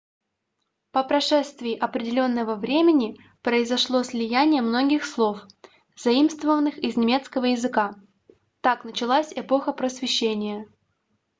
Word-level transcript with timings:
по 0.93 1.03
прошествии 1.03 1.77
определенного 1.77 2.55
времени 2.55 3.19
произошло 3.43 4.01
слияние 4.01 4.63
многих 4.63 5.05
слов 5.05 5.41
заимствованных 5.95 6.75
из 6.79 6.97
немецкого 6.97 7.45
языка 7.45 7.93
так 8.63 8.83
началось 8.83 9.31
эпоха 9.31 9.73
просвещения 9.73 10.67